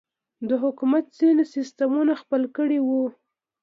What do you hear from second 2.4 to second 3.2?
کړي وو.